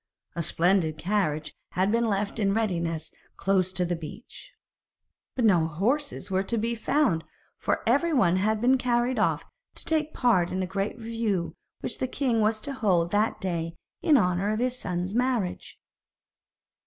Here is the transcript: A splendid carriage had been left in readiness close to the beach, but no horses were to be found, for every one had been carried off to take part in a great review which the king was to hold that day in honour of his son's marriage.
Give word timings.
A 0.35 0.41
splendid 0.41 0.97
carriage 0.97 1.53
had 1.73 1.91
been 1.91 2.07
left 2.07 2.39
in 2.39 2.55
readiness 2.55 3.11
close 3.37 3.71
to 3.73 3.85
the 3.85 3.95
beach, 3.95 4.51
but 5.35 5.45
no 5.45 5.67
horses 5.67 6.31
were 6.31 6.41
to 6.41 6.57
be 6.57 6.73
found, 6.73 7.23
for 7.59 7.83
every 7.85 8.11
one 8.11 8.37
had 8.37 8.59
been 8.59 8.79
carried 8.79 9.19
off 9.19 9.45
to 9.75 9.85
take 9.85 10.11
part 10.11 10.51
in 10.51 10.63
a 10.63 10.65
great 10.65 10.97
review 10.97 11.55
which 11.81 11.99
the 11.99 12.07
king 12.07 12.41
was 12.41 12.59
to 12.61 12.73
hold 12.73 13.11
that 13.11 13.39
day 13.39 13.75
in 14.01 14.17
honour 14.17 14.49
of 14.51 14.57
his 14.57 14.75
son's 14.75 15.13
marriage. 15.13 15.79